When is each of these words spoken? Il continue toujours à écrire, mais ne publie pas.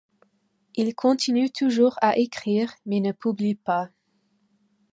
Il 0.73 0.95
continue 0.95 1.51
toujours 1.51 1.95
à 2.01 2.17
écrire, 2.17 2.73
mais 2.87 3.01
ne 3.01 3.11
publie 3.11 3.53
pas. 3.53 3.91